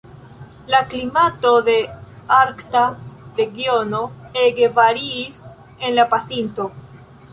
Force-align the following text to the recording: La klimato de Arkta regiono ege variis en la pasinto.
La 0.75 0.77
klimato 0.93 1.51
de 1.67 1.75
Arkta 2.37 2.81
regiono 3.41 4.01
ege 4.45 4.71
variis 4.79 5.41
en 5.51 5.99
la 6.01 6.07
pasinto. 6.17 6.67